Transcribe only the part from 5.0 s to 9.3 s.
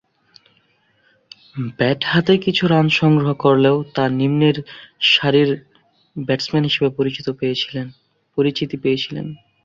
সারির ব্যাটসম্যান হিসেবে পরিচিতি পেয়েছিল।